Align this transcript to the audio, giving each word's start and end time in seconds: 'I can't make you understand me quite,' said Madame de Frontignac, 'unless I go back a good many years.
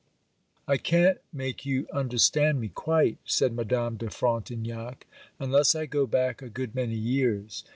'I 0.67 0.77
can't 0.77 1.17
make 1.31 1.63
you 1.63 1.85
understand 1.93 2.59
me 2.59 2.69
quite,' 2.69 3.19
said 3.23 3.53
Madame 3.53 3.97
de 3.97 4.09
Frontignac, 4.09 5.05
'unless 5.39 5.75
I 5.75 5.85
go 5.85 6.07
back 6.07 6.41
a 6.41 6.49
good 6.49 6.73
many 6.73 6.95
years. 6.97 7.63